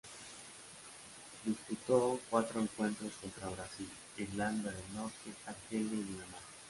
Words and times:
Disputó 1.45 2.19
cuatro 2.31 2.59
encuentros 2.59 3.13
contra 3.21 3.49
Brasil, 3.49 3.87
Irlanda 4.17 4.71
del 4.71 4.93
Norte, 4.95 5.29
Argelia 5.45 5.93
y 5.93 6.03
Dinamarca. 6.05 6.41